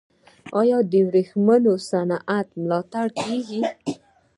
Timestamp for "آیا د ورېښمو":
0.59-1.73